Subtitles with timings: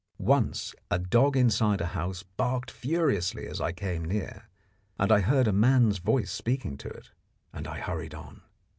[0.17, 4.49] Once a dog inside a house barked furiously as I came near,
[4.97, 7.11] and I heard a man's voice speaking to it,
[7.53, 8.41] and I hurried on.